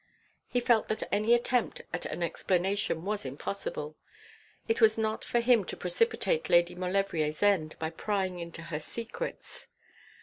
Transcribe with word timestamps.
He 0.47 0.59
felt 0.59 0.87
that 0.87 1.03
any 1.11 1.35
attempt 1.35 1.83
at 1.93 2.07
an 2.07 2.23
explanation 2.23 3.05
was 3.05 3.23
impossible. 3.23 3.95
It 4.67 4.81
was 4.81 4.97
not 4.97 5.23
for 5.23 5.39
him 5.41 5.63
to 5.65 5.77
precipitate 5.77 6.49
Lady 6.49 6.73
Maulevrier's 6.73 7.43
end 7.43 7.75
by 7.77 7.91
prying 7.91 8.39
into 8.39 8.63
her 8.63 8.79
secrets. 8.79 9.67